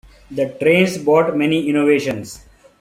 The 0.31 0.57
trains 0.59 0.97
brought 0.97 1.37
many 1.37 1.69
innovations. 1.69 2.43